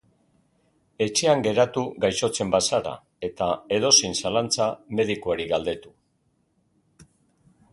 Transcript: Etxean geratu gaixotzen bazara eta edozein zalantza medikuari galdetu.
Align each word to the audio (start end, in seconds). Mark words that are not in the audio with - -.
Etxean 1.05 1.43
geratu 1.47 1.83
gaixotzen 2.05 2.53
bazara 2.55 2.93
eta 3.29 3.49
edozein 3.77 4.17
zalantza 4.23 4.67
medikuari 5.01 5.47
galdetu. 5.53 5.93